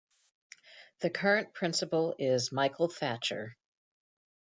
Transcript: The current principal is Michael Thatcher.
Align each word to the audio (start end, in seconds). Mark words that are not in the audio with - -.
The 1.01 1.11
current 1.11 1.53
principal 1.53 2.15
is 2.17 2.51
Michael 2.51 2.87
Thatcher. 2.89 3.55